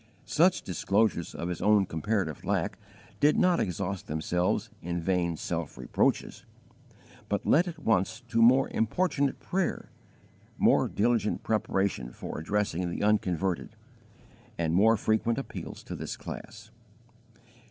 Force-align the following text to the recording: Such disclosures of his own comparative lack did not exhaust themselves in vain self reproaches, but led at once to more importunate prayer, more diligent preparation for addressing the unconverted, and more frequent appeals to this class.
Such 0.25 0.63
disclosures 0.63 1.35
of 1.35 1.47
his 1.49 1.61
own 1.61 1.85
comparative 1.85 2.43
lack 2.43 2.79
did 3.19 3.37
not 3.37 3.59
exhaust 3.59 4.07
themselves 4.07 4.71
in 4.81 4.99
vain 4.99 5.37
self 5.37 5.77
reproaches, 5.77 6.43
but 7.29 7.45
led 7.45 7.67
at 7.67 7.77
once 7.77 8.21
to 8.29 8.41
more 8.41 8.67
importunate 8.69 9.39
prayer, 9.39 9.91
more 10.57 10.87
diligent 10.87 11.43
preparation 11.43 12.11
for 12.13 12.39
addressing 12.39 12.89
the 12.89 13.03
unconverted, 13.03 13.75
and 14.57 14.73
more 14.73 14.97
frequent 14.97 15.37
appeals 15.37 15.83
to 15.83 15.95
this 15.95 16.17
class. 16.17 16.71